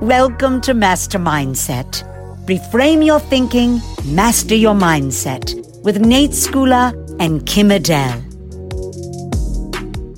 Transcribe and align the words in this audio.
Welcome 0.00 0.60
to 0.62 0.74
Master 0.74 1.18
Mindset. 1.18 2.02
Reframe 2.46 3.06
your 3.06 3.20
thinking, 3.20 3.80
master 4.04 4.54
your 4.54 4.74
mindset 4.74 5.54
with 5.82 6.00
Nate 6.00 6.32
Schooler 6.32 6.92
and 7.20 7.46
Kim 7.46 7.70
Adele. 7.70 8.20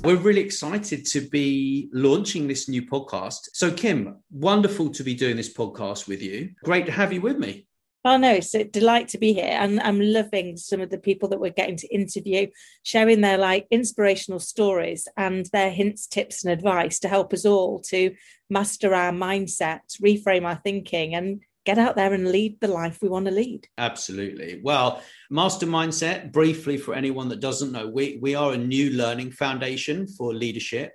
We're 0.03 0.17
really 0.17 0.41
excited 0.41 1.05
to 1.05 1.21
be 1.21 1.89
launching 1.93 2.47
this 2.47 2.67
new 2.67 2.81
podcast. 2.81 3.49
So, 3.53 3.71
Kim, 3.71 4.17
wonderful 4.31 4.89
to 4.89 5.03
be 5.03 5.13
doing 5.13 5.37
this 5.37 5.53
podcast 5.53 6.07
with 6.07 6.21
you. 6.21 6.49
Great 6.63 6.87
to 6.87 6.91
have 6.91 7.13
you 7.13 7.21
with 7.21 7.37
me. 7.37 7.67
Oh 8.05 8.17
no, 8.17 8.33
it's 8.35 8.55
a 8.55 8.63
delight 8.63 9.09
to 9.09 9.17
be 9.17 9.33
here. 9.33 9.57
And 9.59 9.79
I'm 9.81 9.99
loving 9.99 10.55
some 10.55 10.81
of 10.81 10.89
the 10.89 10.99
people 10.99 11.27
that 11.29 11.39
we're 11.39 11.51
getting 11.51 11.77
to 11.77 11.93
interview, 11.93 12.47
sharing 12.83 13.21
their 13.21 13.37
like 13.37 13.67
inspirational 13.69 14.39
stories 14.39 15.07
and 15.17 15.45
their 15.51 15.71
hints, 15.71 16.07
tips, 16.07 16.43
and 16.43 16.53
advice 16.53 16.99
to 16.99 17.09
help 17.09 17.33
us 17.33 17.45
all 17.45 17.79
to 17.87 18.15
master 18.49 18.93
our 18.93 19.11
mindset, 19.11 19.79
reframe 20.01 20.45
our 20.45 20.59
thinking, 20.63 21.15
and 21.15 21.41
get 21.65 21.77
out 21.77 21.97
there 21.97 22.13
and 22.13 22.31
lead 22.31 22.57
the 22.61 22.67
life 22.69 22.99
we 23.01 23.09
want 23.09 23.25
to 23.25 23.31
lead. 23.31 23.67
Absolutely. 23.77 24.61
Well, 24.63 25.03
Master 25.29 25.65
Mindset, 25.65 26.31
briefly 26.31 26.77
for 26.77 26.93
anyone 26.93 27.27
that 27.27 27.41
doesn't 27.41 27.73
know, 27.73 27.89
we, 27.89 28.19
we 28.21 28.35
are 28.35 28.53
a 28.53 28.57
new 28.57 28.91
learning 28.91 29.31
foundation 29.31 30.07
for 30.07 30.33
leadership, 30.33 30.93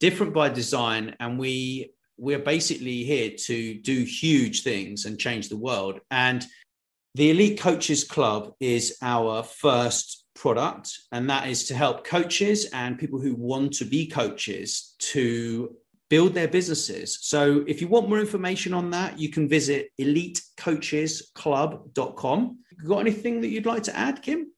different 0.00 0.32
by 0.32 0.48
design, 0.48 1.14
and 1.20 1.38
we 1.38 1.92
we're 2.16 2.38
basically 2.38 3.04
here 3.04 3.32
to 3.46 3.74
do 3.74 4.04
huge 4.04 4.62
things 4.62 5.04
and 5.04 5.18
change 5.18 5.48
the 5.48 5.56
world. 5.56 6.00
And 6.10 6.44
the 7.14 7.30
Elite 7.30 7.60
Coaches 7.60 8.04
Club 8.04 8.54
is 8.60 8.96
our 9.02 9.42
first 9.42 10.24
product, 10.34 10.98
and 11.12 11.28
that 11.30 11.48
is 11.48 11.64
to 11.68 11.74
help 11.74 12.04
coaches 12.04 12.66
and 12.72 12.98
people 12.98 13.20
who 13.20 13.34
want 13.34 13.74
to 13.74 13.84
be 13.84 14.06
coaches 14.06 14.94
to 14.98 15.76
build 16.10 16.34
their 16.34 16.48
businesses. 16.48 17.18
So 17.22 17.64
if 17.66 17.80
you 17.80 17.88
want 17.88 18.08
more 18.08 18.20
information 18.20 18.74
on 18.74 18.90
that, 18.90 19.18
you 19.18 19.30
can 19.30 19.48
visit 19.48 19.88
elitecoachesclub.com. 20.00 22.58
Got 22.86 22.98
anything 22.98 23.40
that 23.40 23.48
you'd 23.48 23.66
like 23.66 23.82
to 23.84 23.96
add, 23.96 24.20
Kim? 24.22 24.52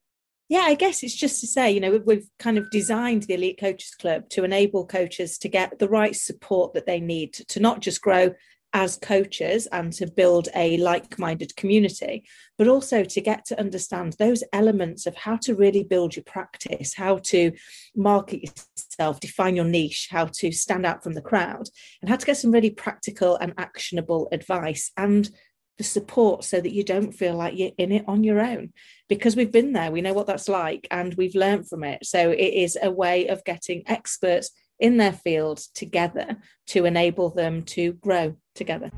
Yeah, 0.48 0.60
I 0.60 0.74
guess 0.74 1.02
it's 1.02 1.14
just 1.14 1.40
to 1.40 1.46
say, 1.46 1.72
you 1.72 1.80
know, 1.80 2.00
we've 2.06 2.28
kind 2.38 2.56
of 2.56 2.70
designed 2.70 3.24
the 3.24 3.34
Elite 3.34 3.58
Coaches 3.58 3.96
Club 3.96 4.28
to 4.30 4.44
enable 4.44 4.86
coaches 4.86 5.38
to 5.38 5.48
get 5.48 5.78
the 5.80 5.88
right 5.88 6.14
support 6.14 6.72
that 6.74 6.86
they 6.86 7.00
need 7.00 7.32
to 7.48 7.58
not 7.58 7.80
just 7.80 8.00
grow 8.00 8.32
as 8.72 8.98
coaches 8.98 9.66
and 9.72 9.92
to 9.92 10.06
build 10.06 10.48
a 10.54 10.76
like 10.76 11.18
minded 11.18 11.56
community, 11.56 12.24
but 12.58 12.68
also 12.68 13.02
to 13.02 13.20
get 13.20 13.44
to 13.46 13.58
understand 13.58 14.14
those 14.18 14.44
elements 14.52 15.06
of 15.06 15.16
how 15.16 15.36
to 15.36 15.54
really 15.54 15.82
build 15.82 16.14
your 16.14 16.24
practice, 16.24 16.94
how 16.94 17.16
to 17.16 17.52
market 17.96 18.42
yourself, 18.44 19.18
define 19.18 19.56
your 19.56 19.64
niche, 19.64 20.08
how 20.10 20.26
to 20.26 20.52
stand 20.52 20.84
out 20.84 21.02
from 21.02 21.14
the 21.14 21.22
crowd, 21.22 21.68
and 22.02 22.10
how 22.10 22.16
to 22.16 22.26
get 22.26 22.36
some 22.36 22.52
really 22.52 22.70
practical 22.70 23.36
and 23.36 23.54
actionable 23.56 24.28
advice. 24.30 24.92
And 24.96 25.30
the 25.78 25.84
support 25.84 26.44
so 26.44 26.60
that 26.60 26.72
you 26.72 26.82
don't 26.82 27.12
feel 27.12 27.34
like 27.34 27.56
you're 27.56 27.70
in 27.78 27.92
it 27.92 28.04
on 28.08 28.24
your 28.24 28.40
own 28.40 28.72
because 29.08 29.36
we've 29.36 29.52
been 29.52 29.72
there 29.72 29.90
we 29.90 30.00
know 30.00 30.14
what 30.14 30.26
that's 30.26 30.48
like 30.48 30.86
and 30.90 31.14
we've 31.14 31.34
learned 31.34 31.68
from 31.68 31.84
it 31.84 32.04
so 32.04 32.30
it 32.30 32.36
is 32.36 32.78
a 32.82 32.90
way 32.90 33.28
of 33.28 33.44
getting 33.44 33.82
experts 33.86 34.50
in 34.78 34.96
their 34.96 35.12
field 35.12 35.58
together 35.74 36.36
to 36.66 36.84
enable 36.84 37.30
them 37.30 37.62
to 37.62 37.92
grow 37.94 38.36
together 38.54 38.90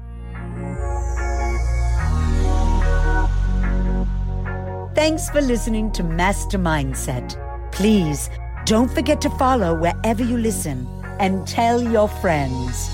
Thanks 4.99 5.31
for 5.31 5.41
listening 5.41 5.93
to 5.93 6.03
Master 6.03 6.59
Mindset. 6.59 7.37
Please 7.71 8.29
don't 8.65 8.91
forget 8.91 9.21
to 9.21 9.31
follow 9.31 9.73
wherever 9.75 10.25
you 10.25 10.37
listen 10.37 10.89
and 11.21 11.47
tell 11.47 11.81
your 11.81 12.09
friends. 12.09 12.91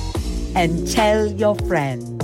And 0.55 0.87
tell 0.93 1.27
your 1.27 1.55
friends. 1.55 2.24